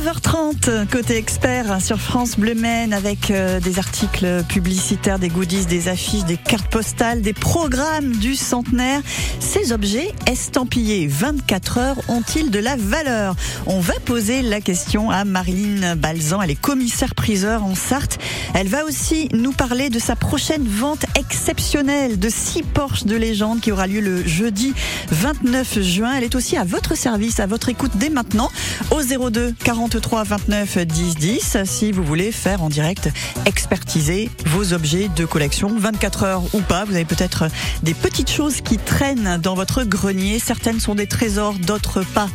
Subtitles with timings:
[0.00, 5.88] 9h30, côté expert sur France Bleu Maine avec euh, des articles publicitaires, des goodies, des
[5.88, 9.02] affiches, des cartes postales, des programmes du centenaire.
[9.40, 13.34] Ces objets estampillés 24 heures ont-ils de la valeur?
[13.66, 18.18] On va poser la question à Marilyn Balzan, elle est commissaire priseur en Sarthe.
[18.54, 23.60] Elle va aussi nous parler de sa prochaine vente exceptionnelle de 6 Porsche de légende
[23.60, 24.72] qui aura lieu le jeudi
[25.10, 26.14] 29 juin.
[26.16, 28.50] Elle est aussi à votre service, à votre écoute dès maintenant
[28.92, 29.52] au 02
[29.90, 33.08] 43 29 10 10 si vous voulez faire en direct
[33.44, 36.84] expertiser vos objets de collection 24 heures ou pas.
[36.84, 37.48] Vous avez peut-être
[37.82, 40.38] des petites choses qui traînent dans votre grenier.
[40.38, 42.28] Certaines sont des trésors, d'autres pas.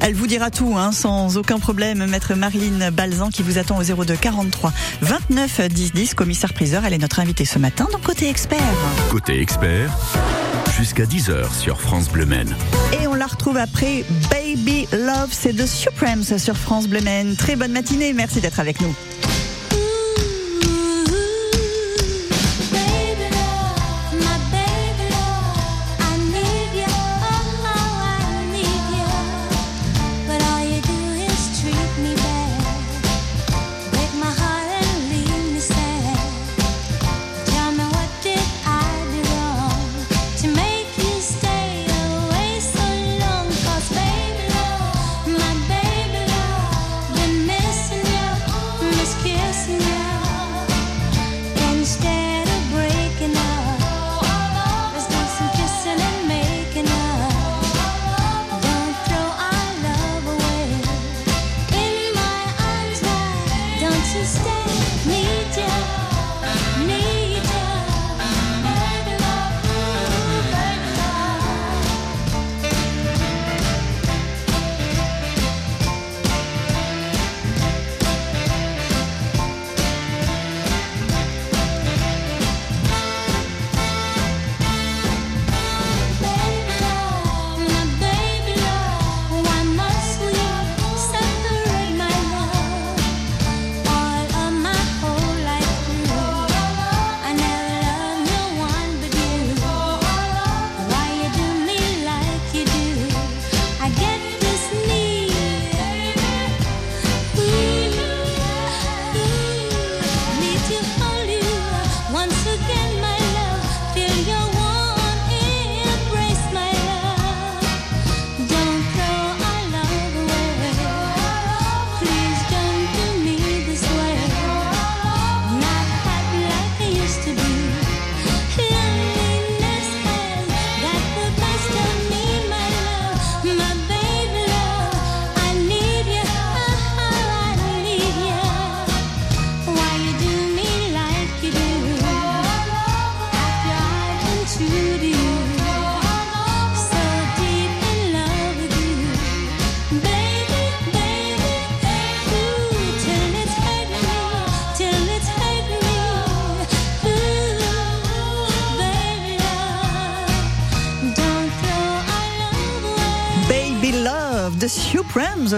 [0.00, 2.06] Elle vous dira tout hein, sans aucun problème.
[2.06, 4.72] Maître Marilyn Balzan qui vous attend au 02 43
[5.02, 6.14] 29 10 10.
[6.14, 8.58] Commissaire priseur, elle est notre invitée ce matin dans Côté Expert.
[9.10, 9.90] Côté expert,
[10.82, 12.56] jusqu'à 10h sur France Bleu Maine.
[13.00, 17.36] Et on la retrouve après Baby Love, c'est The Supremes sur France Bleu Maine.
[17.36, 18.92] Très bonne matinée, merci d'être avec nous.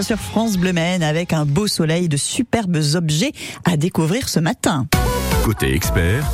[0.01, 3.31] Sur France Bleu Maine avec un beau soleil de superbes objets
[3.63, 4.87] à découvrir ce matin.
[5.45, 6.25] Côté expert,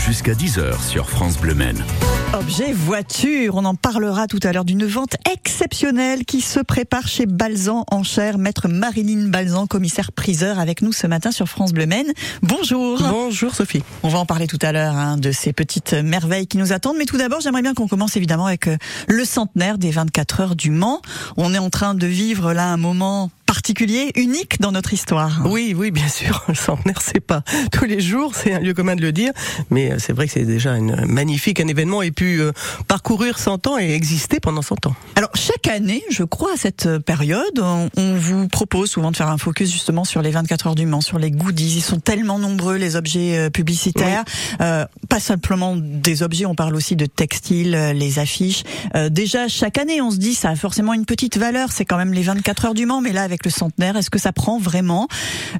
[0.00, 1.84] jusqu'à 10h sur France Bleu Maine.
[2.32, 7.26] Objet voiture, on en parlera tout à l'heure d'une vente exceptionnelle qui se prépare chez
[7.26, 8.38] Balzan en chair.
[8.38, 12.12] Maître Marilyn Balzan, commissaire priseur avec nous ce matin sur France Bleu Maine.
[12.42, 12.98] Bonjour.
[13.02, 13.82] Bonjour Sophie.
[14.02, 16.96] On va en parler tout à l'heure hein, de ces petites merveilles qui nous attendent.
[16.98, 18.76] Mais tout d'abord, j'aimerais bien qu'on commence évidemment avec euh,
[19.08, 21.02] le centenaire des 24 heures du Mans.
[21.36, 25.42] On est en train de vivre là un moment particulier, unique dans notre histoire.
[25.44, 26.44] Oui, oui, bien sûr.
[26.46, 29.32] Le centenaire, c'est pas tous les jours, c'est un lieu commun de le dire,
[29.70, 32.52] mais euh, c'est vrai que c'est déjà une magnifique un événement et pu euh,
[32.86, 34.94] parcourir 100 ans et exister pendant 100 ans.
[35.16, 39.28] Alors chaque année, je crois à cette période, on, on vous propose souvent de faire
[39.28, 41.74] un focus justement sur les 24 heures du Mans, sur les goodies.
[41.78, 44.24] Ils sont tellement nombreux les objets euh, publicitaires,
[44.60, 48.62] Euh, pas simplement des objets, on parle aussi de textiles, euh, les affiches.
[48.94, 51.72] Euh, déjà chaque année, on se dit ça a forcément une petite valeur.
[51.72, 54.18] C'est quand même les 24 heures du Mans, mais là avec le centenaire, est-ce que
[54.18, 55.08] ça prend vraiment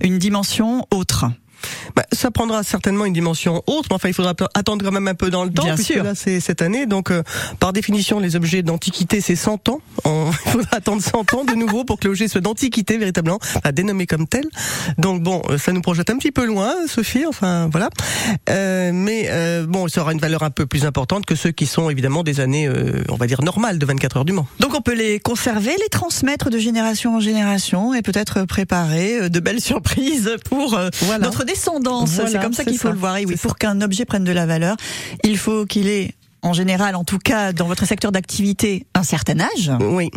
[0.00, 1.26] une dimension autre?
[1.96, 5.14] Bah, ça prendra certainement une dimension autre, mais enfin, il faudra attendre quand même un
[5.14, 6.04] peu dans le temps, Bien puisque sûr.
[6.04, 6.86] là, c'est cette année.
[6.86, 7.22] Donc, euh,
[7.58, 9.80] par définition, les objets d'antiquité, c'est 100 ans.
[10.04, 13.72] On, il faudra attendre 100 ans de nouveau pour que l'objet soit d'antiquité, véritablement, à
[13.72, 14.44] dénommer comme tel.
[14.98, 17.88] Donc, bon, euh, ça nous projette un petit peu loin, Sophie, enfin, voilà.
[18.48, 21.66] Euh, mais, euh, bon, ça aura une valeur un peu plus importante que ceux qui
[21.66, 24.46] sont, évidemment, des années, euh, on va dire, normales de 24 heures du Mans.
[24.60, 29.28] Donc on peut les conserver, les transmettre de génération en génération et peut-être préparer euh,
[29.28, 31.24] de belles surprises pour Voilà.
[31.26, 32.14] notre descendance.
[32.14, 33.16] Voilà, c'est comme ça qu'il faut ça, le voir.
[33.16, 34.76] Et oui, pour qu'un objet prenne de la valeur,
[35.24, 39.40] il faut qu'il ait, en général, en tout cas dans votre secteur d'activité, un certain
[39.40, 39.72] âge.
[39.80, 40.10] Oui.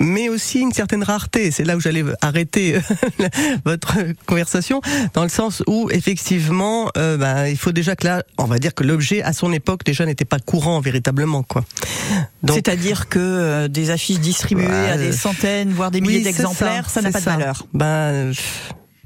[0.00, 1.52] Mais aussi une certaine rareté.
[1.52, 3.28] C'est là où j'allais arrêter euh,
[3.64, 4.80] votre conversation,
[5.14, 8.74] dans le sens où effectivement, euh, ben, il faut déjà que là, on va dire
[8.74, 11.64] que l'objet à son époque déjà n'était pas courant véritablement, quoi.
[12.48, 16.24] C'est-à-dire que euh, des affiches distribuées Bah, à des euh, centaines, voire des milliers oui,
[16.24, 17.66] d'exemplaires, ça n'a pas de valeur.
[17.72, 18.32] Ben, euh,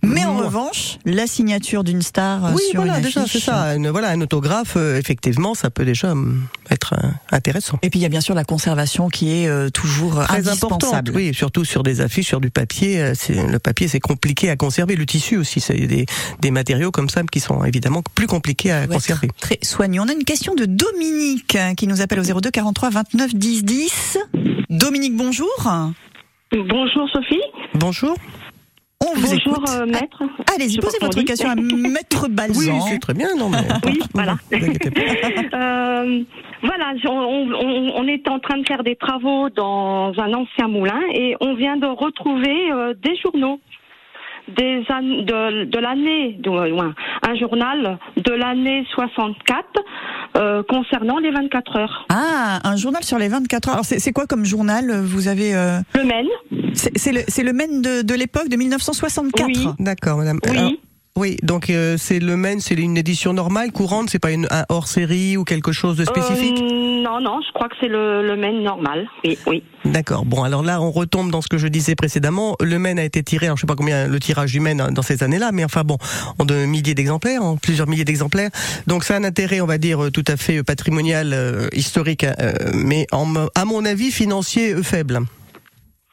[0.06, 0.44] Mais en moi.
[0.47, 3.32] revanche, la signature d'une star euh, oui, sur voilà, une déjà, affiche.
[3.32, 3.75] c'est ça.
[3.76, 7.79] Une, voilà, un autographe, euh, effectivement, ça peut déjà hum, être euh, intéressant.
[7.82, 11.11] Et puis il y a bien sûr la conservation qui est euh, toujours Très importante,
[11.14, 13.00] oui, surtout sur des affiches, sur du papier.
[13.03, 14.97] euh, le papier, c'est compliqué à conserver.
[14.97, 16.06] Le tissu aussi, c'est des,
[16.41, 19.29] des matériaux comme ça qui sont évidemment plus compliqués à conserver.
[19.41, 20.00] Très soigné.
[20.00, 24.19] On a une question de Dominique qui nous appelle au 02 43 29 10 10.
[24.70, 25.49] Dominique, bonjour.
[26.52, 27.41] Bonjour Sophie.
[27.75, 28.17] Bonjour.
[29.05, 29.69] On vous Bonjour écoute.
[29.71, 30.23] euh, maître.
[30.23, 32.75] Ah, Allez-y, Je posez votre question à Maître Balzan.
[32.77, 33.59] Oui, c'est très bien, non mais.
[33.85, 34.37] Oui, voilà.
[35.55, 36.23] Euh,
[36.63, 41.01] voilà, on, on- on est en train de faire des travaux dans un ancien moulin
[41.15, 43.61] et on vient de retrouver euh, des journaux.
[44.49, 46.95] Des an- de, de l'année, de- loin,
[47.27, 49.65] un journal de l'année 64
[50.37, 52.07] euh, concernant les 24 heures.
[52.11, 53.75] Ah, un journal sur les 24 heures.
[53.75, 56.29] Alors c'est c'est quoi comme journal Vous avez euh, Le Maine,
[56.75, 59.47] c'est c'est le, le Maine de, de l'époque de 1964.
[59.47, 59.67] Oui.
[59.81, 60.39] D'accord, madame.
[60.49, 60.57] oui.
[60.57, 60.71] Alors,
[61.17, 64.65] oui, donc euh, c'est le Maine, c'est une édition normale, courante, c'est pas une, un
[64.69, 66.61] hors série ou quelque chose de spécifique.
[66.61, 69.09] Euh, non, non, je crois que c'est le, le Maine normal.
[69.25, 69.63] Oui, oui.
[69.85, 70.25] D'accord.
[70.25, 72.57] Bon, alors là, on retombe dans ce que je disais précédemment.
[72.61, 74.91] Le Maine a été tiré, alors je sais pas combien le tirage du Maine hein,
[74.93, 75.99] dans ces années-là, mais enfin bon,
[76.39, 78.51] en de milliers d'exemplaires, en plusieurs milliers d'exemplaires.
[78.87, 81.69] Donc ça a un intérêt, on va dire, euh, tout à fait euh, patrimonial, euh,
[81.73, 85.21] historique, euh, mais en, à mon avis financier euh, faible.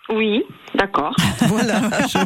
[0.10, 0.44] Oui,
[0.76, 1.16] d'accord.
[1.48, 1.82] Voilà.
[2.08, 2.18] je,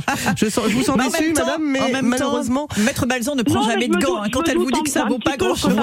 [0.45, 2.67] je, sens- je vous sens Mais en déçu, même temps- madame, mais en même malheureusement,
[2.67, 4.21] temps, Maître Balzan ne prend Non, mais jamais de gants.
[4.23, 4.27] hein.
[4.31, 5.75] Quand elle vous dit que ça un vaut pas grand-chose.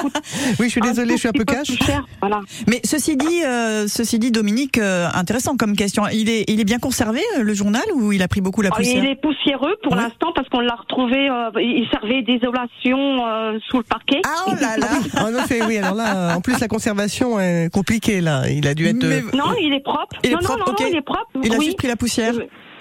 [0.00, 0.12] coûte
[0.58, 1.68] oui, je suis désolé, je suis un peu cash.
[1.84, 2.40] cher, Voilà.
[2.66, 6.04] Mais ceci dit, euh, ceci dit, Dominique, euh, intéressant comme question.
[6.12, 8.70] Il est, il est bien conservé euh, le journal ou il a pris beaucoup la
[8.72, 9.98] Ah, poussière Il est poussiéreux pour Ouais.
[10.02, 11.28] l'instant parce qu'on l'a retrouvé.
[11.28, 14.20] euh, il servait d'isolation euh, sous le parquet.
[14.24, 14.88] Ah oh là là.
[15.24, 15.78] En effet, oui.
[15.78, 18.48] Alors là, en plus, la conservation est compliquée, là.
[18.50, 18.96] Il a dû être.
[19.04, 20.16] Mais- euh, Non, il est propre.
[20.24, 20.86] Il est non, propre, non, non, ok.
[20.90, 21.26] il est propre.
[21.44, 21.66] Il a oui.
[21.66, 22.07] juste pris la poussière.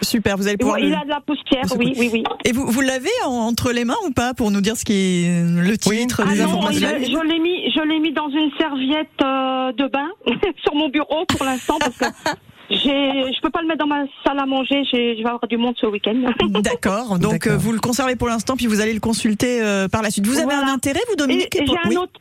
[0.02, 0.78] Super, vous allez pouvoir.
[0.80, 2.24] le- Il a de la poussière, oui, oui, oui.
[2.46, 4.94] Et vous, vous l'avez en- entre les mains ou pas pour nous dire ce qui
[5.26, 5.98] est le Oui.
[6.02, 9.10] titre, Ah les non, informations je, je l'ai mis, je l'ai mis dans une serviette
[9.24, 10.08] euh, de bain
[10.64, 12.06] sur mon bureau pour l'instant parce que
[12.70, 14.84] j'ai, je peux pas le mettre dans ma salle à manger.
[14.92, 16.14] j'ai- Je vais avoir du monde ce week-end.
[16.62, 17.18] D'accord.
[17.18, 20.12] Donc euh, vous le conservez pour l'instant, puis vous allez le consulter euh, par la
[20.12, 20.28] suite.
[20.28, 20.68] Vous avez Voilà.
[20.70, 21.98] un intérêt, vous, Dominique et pour- j'ai un Oui.
[21.98, 22.14] autre.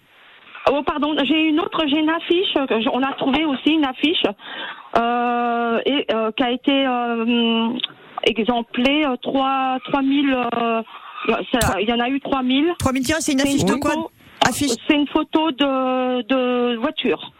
[0.68, 2.54] Oh pardon, j'ai une autre, j'ai une affiche.
[2.92, 4.24] On a trouvé aussi une affiche
[4.94, 7.68] et euh, qui a été euh,
[8.24, 10.34] exemplée euh, 3 3000.
[10.34, 10.82] euh,
[11.52, 12.72] ça- Il y en a eu 3000.
[12.78, 13.92] 3000 tirs, c'est une affiche de quoi?
[14.88, 17.32] C'est une photo de, de voiture.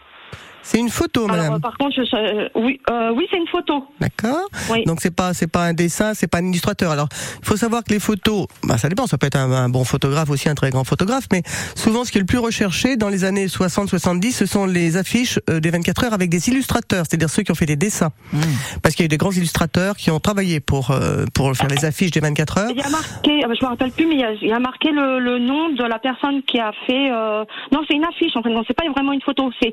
[0.69, 1.55] C'est une photo, Alors, madame.
[1.55, 3.85] euh, par contre, je, euh, oui, euh, oui, c'est une photo.
[4.01, 4.49] D'accord.
[4.71, 4.83] Oui.
[4.85, 6.91] Donc c'est pas c'est pas un dessin, c'est pas un illustrateur.
[6.91, 7.09] Alors
[7.41, 9.85] il faut savoir que les photos, bah ça dépend, ça peut être un, un bon
[9.85, 11.43] photographe aussi un très grand photographe, mais
[11.77, 15.39] souvent ce qui est le plus recherché dans les années 60-70, ce sont les affiches
[15.51, 18.39] euh, des 24 heures avec des illustrateurs, c'est-à-dire ceux qui ont fait des dessins, Mmh.
[18.83, 21.69] parce qu'il y a eu des grands illustrateurs qui ont travaillé pour euh, pour faire
[21.69, 22.71] les affiches des 24 heures.
[22.71, 24.53] Il y a marqué, euh, je me rappelle plus, mais il y a, il y
[24.53, 27.11] a marqué le, le nom de la personne qui a fait.
[27.13, 28.35] euh, non, c'est une affiche.
[28.37, 29.51] En fait, non, c'est pas vraiment une photo.
[29.63, 29.73] C'est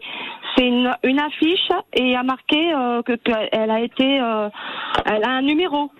[0.55, 4.49] c'est une, une affiche et il a marqué euh, que qu'elle a été, euh,
[5.05, 5.91] elle a un numéro.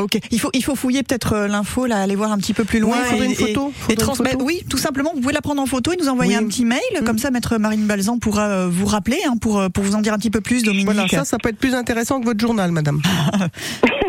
[0.00, 2.62] Ok, il faut il faut fouiller peut-être euh, l'info là, aller voir un petit peu
[2.64, 4.32] plus loin Ouais, il faudrait et, une photo, et- faudrait et une transmettre.
[4.34, 4.44] photo.
[4.46, 6.44] Oui, tout simplement, vous pouvez la prendre en photo et nous envoyer Oui.
[6.44, 7.04] un petit mail, Mm.
[7.04, 10.18] comme ça, maître Marine Balzan pourra vous rappeler hein, pour pour vous en dire un
[10.18, 10.84] petit peu plus, Dominique.
[10.86, 13.00] Voilà, ça, ça peut être plus intéressant que votre journal, madame.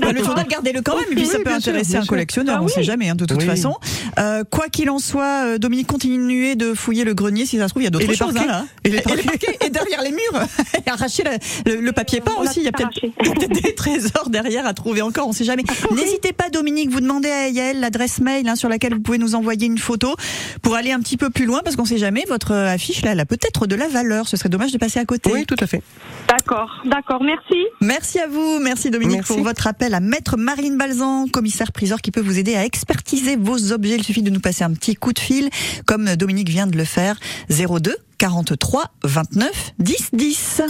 [0.00, 2.62] Bah, le journal, gardez-le quand même, et puis Oui, ça peut intéresser un collectionneur, Ah
[2.62, 2.72] on oui.
[2.72, 3.46] sait jamais, hein, de toute Oui.
[3.46, 3.74] façon.
[4.18, 7.70] Euh, quoi qu'il en soit, euh, Dominique, continuez de fouiller le grenier, si ça se
[7.70, 8.32] trouve, il y a d'autres choses.
[8.34, 8.40] parquets.
[8.40, 8.64] hein, là.
[8.84, 10.46] Et les Et les parquets, et derrière les murs,
[10.86, 11.38] et arracher la-
[11.72, 15.28] le, le papier peint aussi, il y a peut-être des trésors derrière à trouver encore,
[15.28, 15.64] on sait jamais.
[15.94, 19.34] N'hésitez pas, Dominique, vous demandez à Yael l'adresse mail hein, sur laquelle vous pouvez nous
[19.34, 20.14] envoyer une photo
[20.62, 23.20] pour aller un petit peu plus loin, parce qu'on sait jamais, votre affiche, là, elle
[23.20, 25.30] a peut-être de la valeur, ce serait dommage de passer à côté.
[25.32, 25.82] Oui, tout à fait.
[26.28, 27.22] D'accord, d'accord.
[27.22, 27.56] Merci.
[27.80, 29.32] Merci à vous, merci Dominique Merci.
[29.34, 33.36] pour votre appel à Maître Marine Balzan, commissaire priseur qui peut vous aider à expertiser
[33.36, 33.96] vos objets.
[33.96, 35.48] Il suffit de nous passer un petit coup de fil,
[35.86, 37.18] comme Dominique vient de le faire.
[37.48, 40.62] 02 43 29 10 10.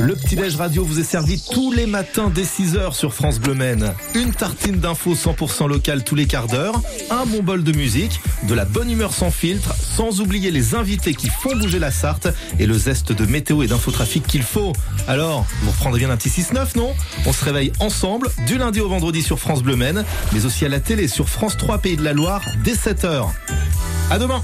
[0.00, 3.94] Le petit-déj radio vous est servi tous les matins dès 6h sur France Bleu Maine.
[4.14, 8.52] Une tartine d'infos 100% locales tous les quarts d'heure, un bon bol de musique, de
[8.52, 12.66] la bonne humeur sans filtre, sans oublier les invités qui font bouger la Sarthe et
[12.66, 14.74] le zeste de météo et d'infotrafic qu'il faut.
[15.08, 16.92] Alors, vous reprendrez bien un petit 6-9, non?
[17.24, 20.68] On se réveille ensemble du lundi au vendredi sur France Bleu Maine, mais aussi à
[20.68, 23.30] la télé sur France 3 Pays de la Loire dès 7h.
[24.10, 24.42] À demain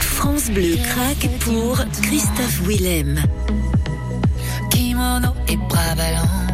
[0.00, 3.22] France Bleu craque pour Christophe Willem.
[4.70, 6.46] kimono et bras ballants.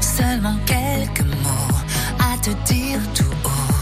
[0.00, 1.76] Seulement quelques mots
[2.18, 3.74] à te dire tout haut.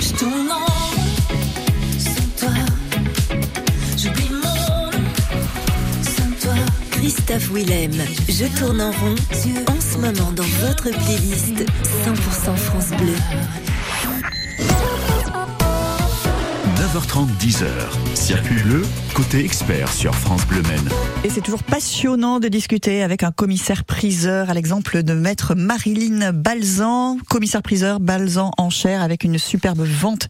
[0.00, 1.02] Je tourne en rond
[1.98, 2.54] sans toi.
[3.96, 5.04] J'oublie mon nom
[6.02, 6.54] sans toi.
[6.90, 7.92] Christophe Willem,
[8.28, 9.14] je tourne en rond
[9.68, 11.64] en ce moment dans votre playlist
[12.04, 13.14] 100% France Bleu.
[16.92, 18.09] 9h30, 10h.
[18.30, 18.82] Circuit bleu,
[19.12, 20.88] côté expert sur France Bleu Maine.
[21.24, 26.32] Et c'est toujours passionnant de discuter avec un commissaire priseur, à l'exemple de maître Marilyn
[26.32, 30.28] Balzan, commissaire priseur Balzan en chair, avec une superbe vente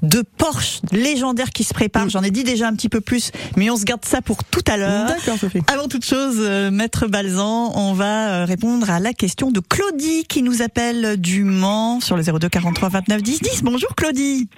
[0.00, 2.08] de Porsche légendaire qui se prépare.
[2.08, 4.64] J'en ai dit déjà un petit peu plus, mais on se garde ça pour tout
[4.66, 5.08] à l'heure.
[5.08, 5.60] D'accord, Sophie.
[5.70, 10.24] Avant toute chose, euh, maître Balzan, on va euh, répondre à la question de Claudie
[10.24, 13.62] qui nous appelle du Mans sur le 02 43 29 10 10.
[13.62, 14.48] Bonjour Claudie.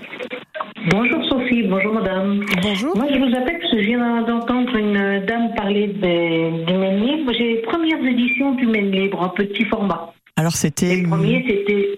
[0.90, 2.44] Bonjour Sophie, bonjour madame.
[2.62, 2.83] Bonjour.
[2.94, 7.00] Moi je vous appelle parce que je viens d'entendre une dame parler des- du Maine
[7.04, 7.32] Libre.
[7.32, 10.12] J'ai les premières éditions du Maine Libre en petit format.
[10.36, 11.88] Alors c'était Les premiers c'était.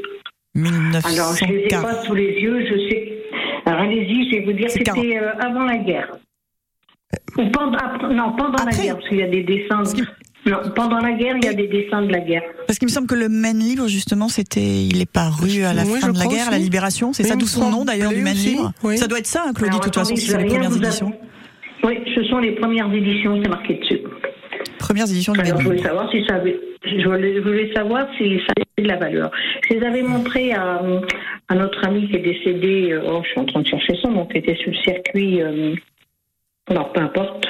[0.55, 1.13] 1940.
[1.13, 3.13] Alors je les ai pas sous les yeux, je sais.
[3.67, 6.17] Alors allez-y, je vais vous dire, c'était euh, avant la guerre.
[7.39, 9.83] Ou pendant, après- non, pendant la guerre, parce qu'il y a des dessins.
[10.47, 12.43] Non, pendant la guerre, il y a des dessins de la guerre.
[12.67, 15.83] Parce qu'il me semble que le Maine libre, justement, c'était, il est paru à la
[15.83, 17.13] Oui, fin de la guerre, à la libération.
[17.13, 18.73] C'est Oui, ça, d'où son nom d'ailleurs du Maine libre.
[18.85, 18.97] oui.
[18.97, 21.13] Ça doit être ça, hein, Claudie, de toute façon, c'est les premières a- éditions.
[21.85, 24.01] Oui, ce sont les premières éditions, c'est marqué dessus.
[24.79, 25.89] Premières éditions du Alors, Maine je voulais libre.
[25.89, 29.31] savoir si ça avait, je voulais, je voulais savoir si ça avait de la valeur.
[29.69, 30.81] Je les avais montrés à,
[31.49, 34.13] à notre ami qui est décédé, euh, oh, je suis en train de chercher son
[34.13, 35.75] nom, qui était sur le circuit, euh,
[36.71, 37.45] non, peu importe,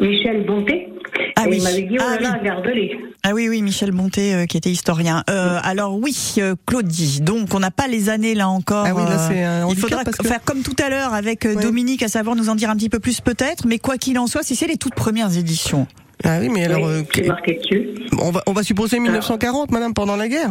[0.00, 0.88] Michel Bonté.
[1.36, 1.58] Ah oui.
[1.58, 2.38] dit, oh Ah là
[2.74, 2.90] oui.
[3.24, 5.22] Ah oui, oui, Michel Bonté, euh, qui était historien.
[5.30, 8.84] Euh, alors oui, euh, Claudie, donc on n'a pas les années là encore.
[8.86, 11.44] Ah oui, là, euh, c'est un Il faudra que- faire comme tout à l'heure avec
[11.44, 11.56] Ouais.
[11.56, 14.26] Dominique, à savoir nous en dire un petit peu plus peut-être, mais quoi qu'il en
[14.26, 15.86] soit, si c'est les toutes premières éditions.
[16.24, 17.88] Ah oui, mais alors, Oui, euh, marqué dessus.
[18.20, 20.50] on, va, on va supposer 1940, madame, pendant la guerre.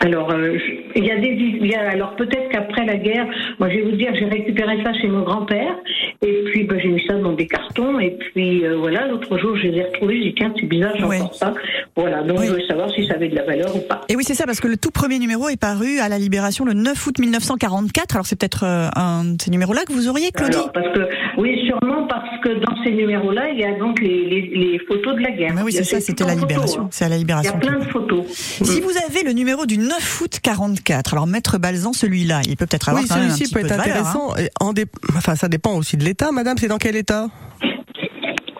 [0.00, 3.26] Alors, euh, je- il y a des, il y a, alors peut-être qu'après la guerre,
[3.58, 5.76] moi je vais vous dire, j'ai récupéré ça chez mon grand-père,
[6.22, 9.56] et puis ben, j'ai mis ça dans des cartons, et puis euh, voilà, l'autre jour
[9.56, 11.20] je les ai retrouvés, j'ai dit tiens c'est bizarre, j'ai Ouais.
[11.20, 11.52] encore ça.
[11.96, 12.46] Voilà, donc Oui.
[12.46, 14.00] je voulais savoir si ça avait de la valeur ou pas.
[14.08, 16.64] Et oui, c'est ça, parce que le tout premier numéro est paru à la Libération
[16.64, 18.14] le 9 août 1944.
[18.16, 21.00] Alors c'est peut-être euh, un de ces numéros-là que vous auriez, Claudie Alors, parce que,
[21.38, 25.14] oui, sûrement parce que dans ces numéros-là, il y a donc les, les, les photos
[25.16, 25.52] de la guerre.
[25.54, 26.82] Mais oui, Il y a- c'est ça, c'était la Libération.
[26.82, 26.88] hein.
[26.90, 27.58] C'est à la Il y a Libération.
[27.58, 28.26] plein de photos.
[28.28, 32.66] Si vous avez le numéro du 9 août 44, alors Maître Balzan, celui-là, il peut
[32.66, 34.10] peut-être avoir Oui, quand même un celui-ci petit peut peu être de valeur, hein.
[34.10, 34.36] intéressant.
[34.36, 34.84] Et en dé-
[35.16, 36.56] Enfin, ça dépend aussi de l'état, madame.
[36.58, 37.28] C'est dans quel état?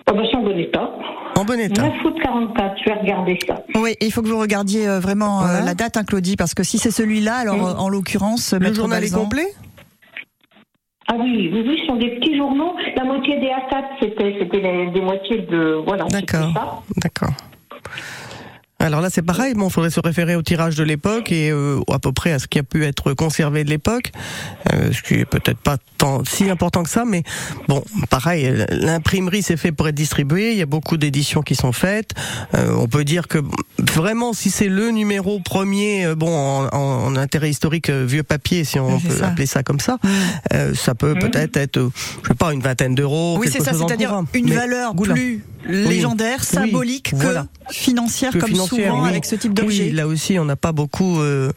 [0.06, 0.90] Ah ben, c'est en bon état.
[1.36, 1.82] En bon état.
[1.82, 3.54] 9 août 44, je vais regarder ça.
[3.74, 6.62] Oui, il faut que vous regardiez euh, vraiment euh, la date, hein, Claudie, parce que
[6.62, 9.46] si c'est celui-là, alors euh, en l'occurrence, Le Maître journal est Balzan- complet?
[11.06, 12.74] Ah oui, oui, oui, ce sont des petits journaux.
[12.96, 15.82] La moitié des A4, c'était, c'était des moitiés de.
[15.86, 16.82] Voilà, D'accord.
[16.96, 17.30] D'accord.
[18.84, 19.54] Alors là, c'est pareil.
[19.54, 22.38] Bon, il faudrait se référer au tirage de l'époque et euh, à peu près à
[22.38, 24.12] ce qui a pu être conservé de l'époque,
[24.72, 27.22] euh, ce qui est peut-être pas tant si important que ça, mais
[27.68, 28.52] bon, pareil.
[28.70, 30.52] L'imprimerie s'est fait pour être distribuée.
[30.52, 32.10] Il y a beaucoup d'éditions qui sont faites.
[32.54, 33.38] Euh, on peut dire que
[33.78, 38.22] vraiment, si c'est le numéro premier, euh, bon, en, en- en intérêt historique, euh, vieux
[38.22, 39.28] papier, si on C'est peut ça.
[39.28, 39.98] appeler ça comme ça,
[40.52, 41.80] euh, ça peut peut-être être,
[42.22, 43.38] je sais pas, une vingtaine d'euros.
[43.40, 46.46] Oui, c'est ça, c'est-à-dire une Mais, valeur plus légendaire, Oui.
[46.46, 47.46] symbolique que Voilà.
[47.70, 49.08] financière, que comme financière, souvent oui.
[49.08, 49.84] avec ce type d'objet.
[49.84, 51.20] Oui, là aussi, on n'a pas beaucoup.
[51.20, 51.52] euh,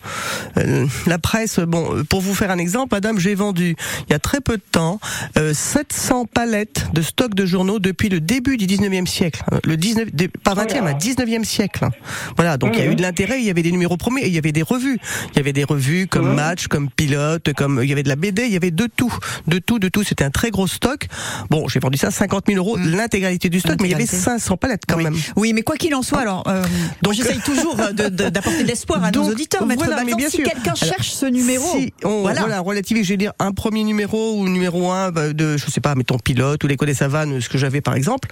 [0.57, 3.75] euh, la presse, bon, euh, pour vous faire un exemple, madame, j'ai vendu
[4.07, 4.99] il y a très peu de temps
[5.37, 9.43] euh, 700 palettes de stock de journaux depuis le début du 19e siècle.
[9.65, 11.85] Le 19, dé- pas 20e, à 19e siècle.
[11.85, 11.91] hein.
[12.35, 14.27] Voilà, donc il y a eu de l'intérêt, il y avait des numéros premiers et
[14.27, 14.97] il y avait des revues.
[15.33, 18.15] Il y avait des revues comme Match, comme Pilote, comme il y avait de la
[18.15, 19.13] BD, il y avait de tout,
[19.47, 20.03] de tout, de tout.
[20.03, 21.07] C'était un très gros stock.
[21.49, 24.31] Bon, j'ai vendu ça 50 000 euros, l'intégralité du stock, mais il y avait L'intégralité.
[24.39, 25.03] 500 palettes quand oui.
[25.03, 25.15] même.
[25.35, 26.63] Oui, mais quoi qu'il en soit, alors, euh,
[27.07, 30.13] donc j'essaye toujours euh, de- de- d'apporter de l'espoir à nos auditeurs, Maître voilà, mais
[30.15, 32.41] bien Si quelqu'un cherche ce numéro, Si on voilà.
[32.41, 32.59] voilà.
[32.59, 35.95] relativise, je vais dire un premier numéro ou numéro un bah, de, je sais pas,
[35.95, 38.29] mettons pilote ou l'écho des savanes, ce que j'avais par exemple,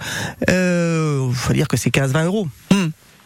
[0.50, 2.48] euh, faut dire que c'est 15-20 euros.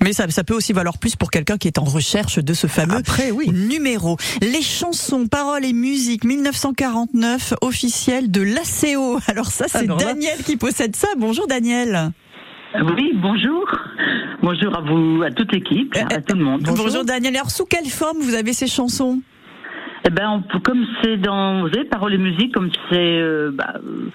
[0.03, 2.67] Mais ça, ça peut aussi valoir plus pour quelqu'un qui est en recherche de ce
[2.67, 3.51] fameux Après, oui.
[3.51, 4.17] numéro.
[4.41, 9.19] Les chansons, paroles et musique 1949 officiel de l'ACO.
[9.27, 11.09] Alors ça, c'est là- Daniel qui possède ça.
[11.19, 12.13] Bonjour Daniel.
[12.97, 13.67] Oui, bonjour.
[14.43, 16.63] Bonjour à vous, à toute l'équipe, Euh, à tout le monde.
[16.63, 17.05] Bonjour.
[17.05, 17.37] Daniel.
[17.37, 19.21] Alors sous quelle forme vous avez ces chansons?
[20.07, 23.75] Eh ben, on comme c'est dans, vous savez, paroles et musique, comme c'est, euh, bah,
[23.85, 24.11] euh,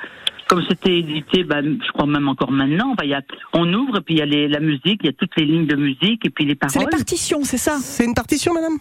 [0.47, 2.95] comme c'était édité, bah, je crois même encore maintenant.
[3.03, 3.21] Il y a,
[3.53, 5.45] on ouvre et puis il y a les, la musique, il y a toutes les
[5.45, 6.89] lignes de musique et puis les C'est les paroles.
[6.89, 7.77] partitions, c'est ça?
[7.79, 8.77] C'est une partition, madame?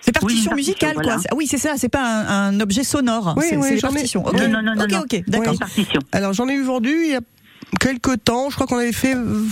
[0.00, 1.14] C'est partition Oui, partition, musicale, voilà.
[1.16, 1.22] quoi.
[1.30, 1.74] Ah Oui, c'est ça.
[1.76, 3.34] C'est pas un, un objet sonore.
[3.36, 5.00] Oui, c'est oui, j'en ai- Non, non, non, non, ok, non.
[5.00, 5.52] ok, d'accord.
[5.52, 6.00] Une partition.
[6.12, 7.20] Alors j'en ai eu vendu il y a
[7.80, 9.42] quelques temps, je crois qu'on avait fait euh,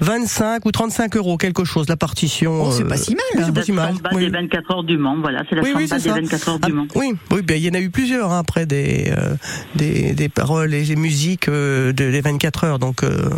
[0.00, 2.64] 25 ou 35 euros, quelque chose, la partition.
[2.66, 3.24] Oh, c'est pas si mal.
[3.36, 3.94] oui, c'est pas La si mal.
[4.12, 4.24] oui.
[4.24, 5.96] des 24 heures du Mans, voilà, c'est la Oui, des ça.
[5.98, 6.86] 24 heures Ah, du Mans.
[6.94, 9.34] oui, oui, ben, il y en a eu plusieurs hein, après des, euh,
[9.74, 12.78] des des paroles et des musiques euh, de, des 24 heures.
[12.78, 13.30] Donc euh,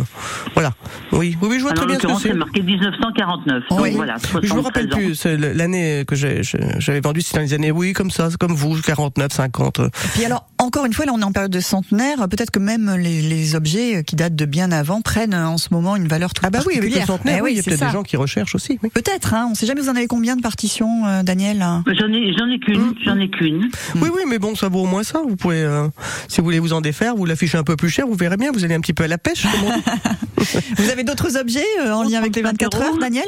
[0.53, 0.73] voilà.
[1.11, 2.27] Oui, oui, oui, je vois Alors, très en bien ce que c'est.
[2.29, 3.63] c'est marqué 1949.
[3.69, 3.91] Donc Oui.
[3.95, 4.97] voilà, Je vous rappelle 73 ans.
[4.97, 5.25] plus,
[5.55, 9.79] l'année que j'avais vendu, c'était dans les années, oui, comme ça, comme vous, 49, 50.
[9.79, 9.89] euh.
[10.13, 12.29] Puis alors, encore une fois, là, on est en période de centenaire.
[12.29, 15.69] Peut-être que même les, les objets qui datent de bien avant prennent euh, en ce
[15.71, 17.07] moment une valeur toute Ah bah oui, avec le particulière.
[17.07, 18.77] centenaire, Eh oui, il y a peut-être des gens qui recherchent aussi.
[18.83, 19.47] Oui, Peut-être, hein.
[19.51, 19.81] On sait jamais.
[19.81, 21.57] Vous en avez combien de partitions, euh, Daniel
[21.87, 22.93] J'en ai, j'en ai qu'une, Hum.
[23.03, 23.69] j'en ai qu'une.
[23.95, 25.21] oui, oui, mais bon, ça vaut au moins ça.
[25.27, 25.87] Vous pouvez, euh,
[26.27, 28.51] si vous voulez vous en défaire, vous l'affichez un peu plus cher, vous verrez bien,
[28.51, 29.45] vous allez un petit peu à la pêche.
[30.77, 33.25] Vous avez d'autres objets euh, en lien avec les 24 heures, Daniel?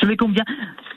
[0.00, 0.42] Je mets combien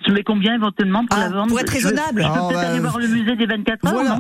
[0.07, 2.21] Je mets combien éventuellement pour Ah, la vendre pour être Je- raisonnable.
[2.23, 4.19] Je, peux Ah, peut-être bah, aller voir le musée des 24 heures, voilà.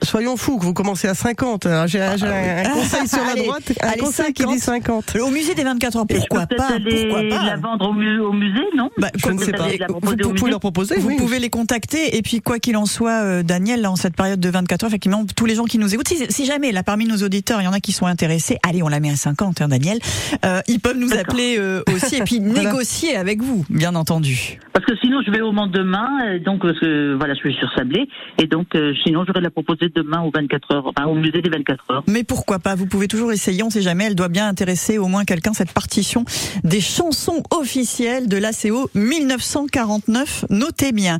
[0.00, 1.66] Ah, Soyons fous que vous commencez à 50.
[1.66, 4.54] Alors, J'ai j'ai un, un conseil sur la Allez, droite, un allez, conseil qui 50.
[4.56, 5.16] dit 50.
[5.20, 7.92] Au musée des 24 heures, Et je pourquoi pas aller Pourquoi pas la vendre au,
[7.92, 9.66] mu- au musée, non Bah, Je ne sais pas.
[10.00, 11.16] Vous, pouvez leur proposer, Vous oui.
[11.16, 14.40] pouvez les contacter et puis quoi qu'il en soit, euh, Daniel, là, en cette période
[14.40, 17.04] de 24 heures, effectivement, tous les gens qui nous écoutent, si, si jamais là parmi
[17.06, 19.60] nos auditeurs, il y en a qui sont intéressés, allez, on la met à 50,
[19.60, 19.98] hein, Daniel,
[20.44, 21.24] euh, ils peuvent nous D'accord.
[21.30, 24.58] appeler euh, aussi et puis négocier avec vous, bien entendu.
[24.72, 27.68] Parce que sinon, je vais au Mans demain, donc parce que, voilà, je suis sur
[27.74, 28.08] Sablé,
[28.40, 29.50] et donc euh, sinon, j'aurais la
[29.94, 32.04] demain aux 24 heures, enfin, au musée des 24 heures.
[32.06, 32.74] Mais pourquoi pas?
[32.74, 34.04] Vous pouvez toujours essayer, on sait jamais.
[34.04, 36.24] Elle doit bien intéresser au moins quelqu'un cette partition
[36.64, 40.46] des chansons officielles de l'ACO 1949.
[40.50, 41.18] Notez bien.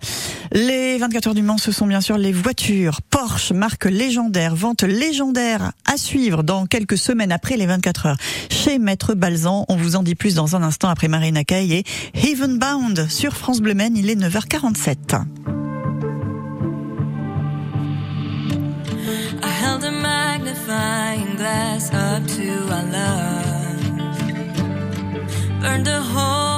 [0.53, 4.83] Les 24 heures du Mans, ce sont bien sûr les voitures Porsche, marque légendaire, vente
[4.83, 8.17] légendaire à suivre dans quelques semaines après les 24 heures.
[8.51, 11.85] Chez Maître Balzan, on vous en dit plus dans un instant après Marina Kaye et
[12.15, 13.69] Heavenbound sur France Bleu.
[13.95, 15.68] Il est 9h47.
[20.69, 23.81] Magnifying glass up to our love.
[25.61, 26.58] Burned a hole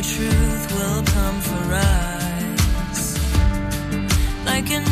[0.00, 3.00] The truth will come for us,
[4.46, 4.89] like a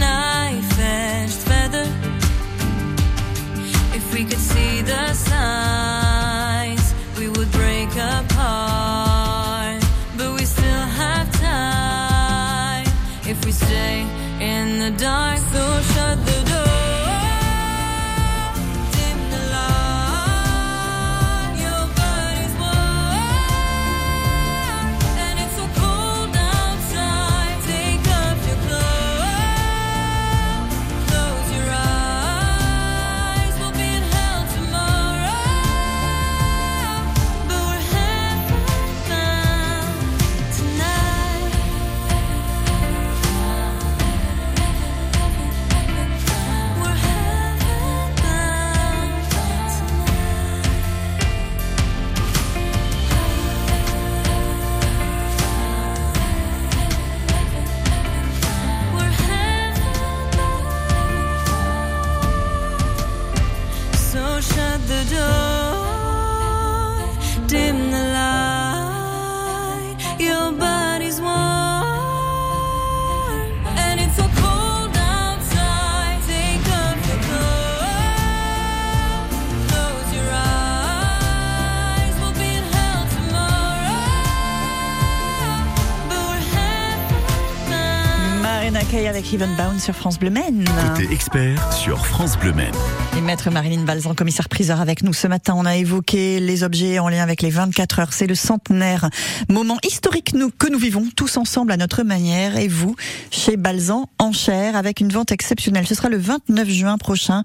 [88.95, 90.65] Avec Evenbound sur France Bleu Maine.
[90.95, 92.73] Côté expert sur France Bleu Maine.
[93.19, 95.53] Et maître Marilyn Balzan, commissaire priseur avec nous ce matin.
[95.59, 98.13] On a évoqué les objets en lien avec les 24 heures.
[98.15, 99.11] C'est le centenaire,
[99.51, 102.57] moment historique nous, que nous vivons tous ensemble à notre manière.
[102.57, 102.97] Et vous,
[103.31, 105.87] chez Balzan, en chair, avec une vente exceptionnelle.
[105.87, 107.43] Ce sera le 29 juin prochain.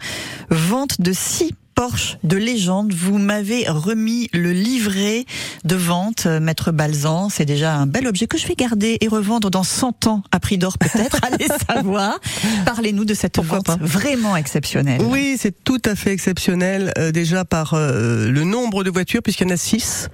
[0.49, 2.93] Vente de 6 Porsche de légende.
[2.93, 5.25] Vous m'avez remis le livret
[5.65, 7.29] de vente, euh, Maître Balzan.
[7.29, 10.39] C'est déjà un bel objet que je vais garder et revendre dans 100 ans à
[10.39, 11.17] prix d'or peut-être.
[11.23, 12.19] Allez savoir.
[12.65, 13.77] Parlez-nous de cette Pourquoi vente pas.
[13.79, 15.01] vraiment exceptionnelle.
[15.01, 19.47] Oui, c'est tout à fait exceptionnel euh, déjà par euh, le nombre de voitures puisqu'il
[19.47, 20.09] y en a six.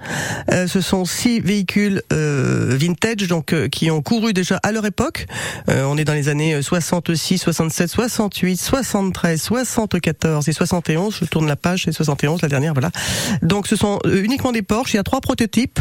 [0.52, 4.86] Euh, ce sont six véhicules euh, vintage donc euh, qui ont couru déjà à leur
[4.86, 5.26] époque.
[5.68, 11.16] Euh, on est dans les années 66, 67, 68, 73, 74 et 71.
[11.20, 12.90] Je tourne la page, c'est 71 la dernière, voilà.
[13.42, 14.94] Donc ce sont euh, uniquement des Porsche.
[14.94, 15.80] Il y a trois prototypes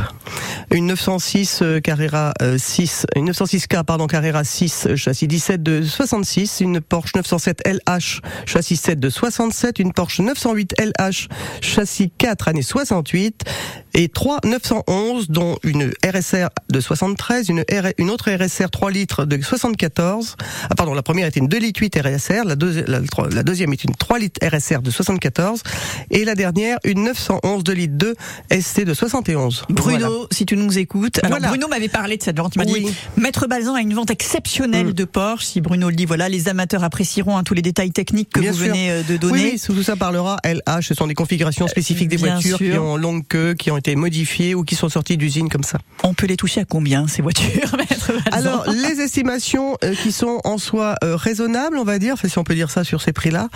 [0.71, 5.81] une 906 euh, Carrera euh, 6, une 906K pardon Carrera 6 euh, châssis 17 de
[5.83, 11.27] 66, une Porsche 907 LH châssis 7 de 67, une Porsche 908 LH
[11.61, 13.43] châssis 4 année 68
[13.95, 19.25] et trois 911 dont une RSR de 73, une, R- une autre RSR 3 litres
[19.25, 20.35] de 74.
[20.69, 22.99] Ah pardon, la première était une 2 litres 8 RSR, la, deuxi- la,
[23.33, 25.58] la deuxième est une 3 litres RSR de 74
[26.11, 28.15] et la dernière une 911 2 litres 2
[28.61, 29.63] ST de 71.
[29.69, 30.09] Bruno, Voilà.
[30.31, 31.19] si tu nous écoutes.
[31.19, 31.49] Alors, Voilà.
[31.49, 32.53] Bruno m'avait parlé de cette vente.
[32.55, 32.85] Il m'a Oui.
[32.85, 34.93] dit, Maître Balzan a une vente exceptionnelle Mm.
[34.93, 35.45] de Porsche.
[35.45, 38.51] Si Bruno le dit, voilà, les amateurs apprécieront hein, tous les détails techniques que Bien
[38.51, 38.67] vous sûr.
[38.67, 39.51] venez euh, de donner.
[39.53, 40.81] oui, tout ça parlera LH.
[40.87, 43.95] Ce sont des configurations spécifiques des bien voitures qui ont longue queue, qui ont été
[43.95, 45.79] modifiées ou qui sont sorties d'usine comme ça.
[46.03, 50.11] On peut les toucher à combien, ces voitures, Maître Balzan Alors, les estimations euh, qui
[50.11, 53.01] sont en soi euh, raisonnables, on va dire, enfin, si on peut dire ça sur
[53.01, 53.49] ces prix-là,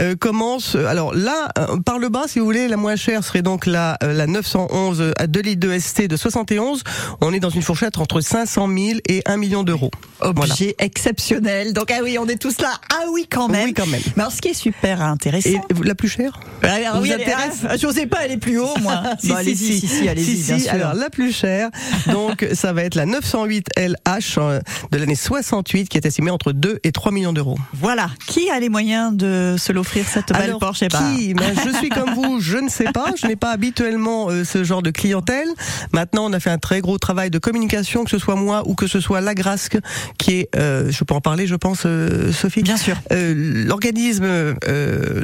[0.00, 0.74] euh, commencent.
[0.76, 3.96] Alors là, euh, par le bas, si vous voulez, la moins chère serait donc la,
[4.02, 6.82] euh, la 911 à 2 litres de ST de 71.
[7.20, 9.90] On est dans une fourchette entre 500 000 et 1 million d'euros.
[10.20, 10.52] Voilà.
[10.52, 11.72] Objet exceptionnel.
[11.72, 12.72] Donc, ah oui, on est tous là.
[12.92, 13.66] Ah oui, quand même.
[13.66, 14.00] Oui, quand même.
[14.16, 15.48] Mais alors, ce qui est super intéressant.
[15.50, 18.32] Et la plus chère Ah, alors, oui, elle est- intéresse ah, je sais pas, elle
[18.32, 19.02] est plus haut, moi.
[19.20, 19.80] Si, Bon, si, allez-y, si.
[19.80, 20.72] si, si, allez-y, bien sûr.
[20.72, 21.70] Alors la plus chère,
[22.12, 26.52] donc ça va être la 908 LH euh, de l'année 68 qui est estimée entre
[26.52, 27.58] 2 et 3 millions d'euros.
[27.74, 28.10] Voilà.
[28.26, 31.76] Qui a les moyens de se l'offrir, cette belle Porsche Eh ben, qui Ben, Je
[31.76, 33.12] suis comme vous, je ne sais pas.
[33.20, 35.48] Je n'ai pas habituellement euh, ce genre de clientèle.
[35.92, 38.74] Maintenant, on a fait un très gros travail de communication, que ce soit moi ou
[38.74, 39.78] que ce soit la Grasque,
[40.18, 42.62] qui est, euh, je peux en parler, je pense, euh, Sophie.
[42.62, 42.96] Bien sûr.
[43.12, 43.34] Euh,
[43.66, 44.54] L'organisme euh,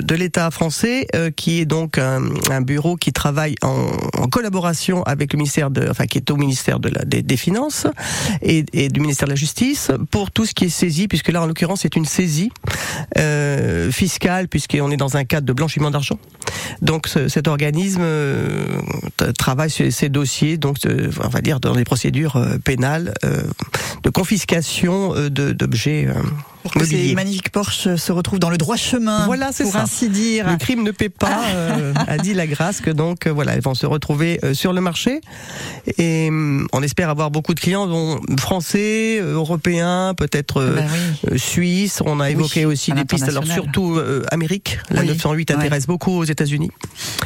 [0.03, 5.03] de l'État français, euh, qui est donc un, un bureau qui travaille en, en collaboration
[5.05, 7.87] avec le ministère de, enfin, qui est au ministère de la, des, des Finances
[8.42, 11.42] et, et du ministère de la Justice pour tout ce qui est saisie, puisque là,
[11.42, 12.50] en l'occurrence, c'est une saisie
[13.18, 16.04] euh, fiscale, puisqu'on est dans un cadre de blanchiment d'argent.
[16.83, 18.62] Donc, ce- cet organisme euh,
[19.38, 23.14] travaille sur ces dossiers, donc, euh, on va dire, dans des procédures euh, pénales
[24.03, 26.09] de confiscation d'objets
[26.64, 29.27] pour que ces magnifiques Porsche se retrouvent dans le droit chemin.
[29.27, 29.83] Voilà, pour ça.
[29.83, 30.50] ainsi dire.
[30.50, 33.61] Le crime ne paie pas, euh, a dit la grâce que donc euh, voilà, elles
[33.61, 35.20] vont se retrouver euh, sur le marché
[35.98, 36.31] et
[36.72, 40.88] on espère avoir beaucoup de clients dont français, européens, peut-être Ben
[41.31, 41.38] oui.
[41.38, 42.03] suisses.
[42.07, 44.00] On a évoqué aussi des pistes, alors surtout
[44.31, 44.79] Amérique.
[44.90, 45.09] La Oui.
[45.09, 45.57] 908 Ouais.
[45.57, 46.70] intéresse beaucoup aux États-Unis.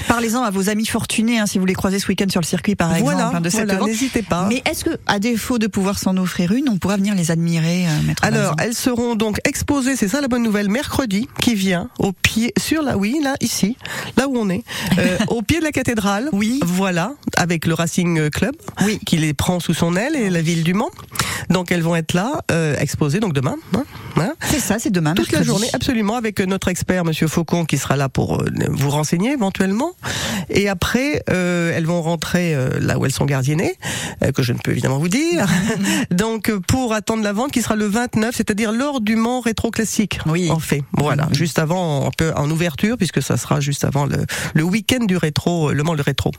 [0.08, 2.74] Parlez-en à vos amis fortunés, hein, si vous les croisez ce week-end sur le circuit,
[2.74, 4.46] par exemple, Voilà, hein, de cette voilà, n'hésitez pas.
[4.48, 7.86] Mais est-ce que, à défaut de pouvoir s'en offrir une, on pourra venir les admirer,
[8.22, 12.52] Alors, elles seront donc exposées, c'est ça la bonne nouvelle, mercredi qui vient au pied,
[12.58, 13.76] sur la, oui, là, ici,
[14.16, 14.62] là où on est,
[14.98, 16.28] euh, au pied de la cathédrale.
[16.32, 16.60] Oui.
[16.64, 18.98] Voilà, avec le Racing Club, Oui.
[19.06, 20.90] qui les prend sous son aile et la ville du Mans.
[21.50, 23.56] Donc elles vont être là, euh, exposées, donc demain.
[23.74, 23.84] hein,
[24.16, 24.32] hein.
[24.50, 25.14] C'est ça, c'est demain.
[25.14, 28.90] Toute la journée, absolument, avec notre expert, Monsieur Faucon, qui sera là pour euh, vous
[28.90, 29.92] renseigner éventuellement.
[30.50, 33.74] Et après, euh, elles vont rentrer euh, là où elles sont gardiennées,
[34.22, 35.46] euh, que je ne peux évidemment vous dire.
[36.10, 39.70] Donc, euh, pour attendre la vente, qui sera le 29, c'est-à-dire lors du Mans rétro
[39.70, 40.18] classique.
[40.26, 40.50] Oui.
[40.50, 41.34] En fait, voilà, Mhm.
[41.34, 44.16] juste avant, un peu en ouverture, puisque ça sera juste avant le,
[44.54, 46.30] le week-end du rétro, euh, le Mans le rétro.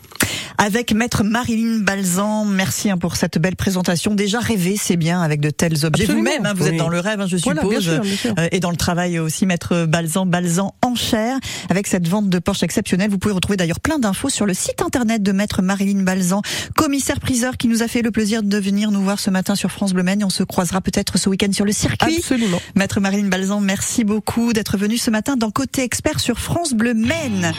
[0.58, 4.13] Avec Maître Marilyn Balzan, merci hein, pour cette belle présentation.
[4.15, 6.06] Déjà rêvé, c'est bien avec de tels objets.
[6.06, 7.78] Vous-même, hein, vous êtes dans le rêve, hein, je Voilà, suppose.
[7.86, 8.34] bien sûr, bien sûr.
[8.38, 11.38] Euh, et dans le travail aussi, Maître Balzan, Balzan en chair.
[11.70, 14.82] Avec cette vente de Porsche exceptionnelle, vous pouvez retrouver d'ailleurs plein d'infos sur le site
[14.82, 16.42] internet de Maître Marilyn Balzan,
[16.76, 19.72] commissaire priseur qui nous a fait le plaisir de venir nous voir ce matin sur
[19.72, 20.24] France Bleu Maine.
[20.24, 22.18] On se croisera peut-être ce week-end sur le circuit.
[22.18, 22.60] Absolument.
[22.75, 26.93] Maître Marilyn Balzan, merci beaucoup d'être venu ce matin dans Côté Expert sur France Bleu
[26.93, 27.53] Maine.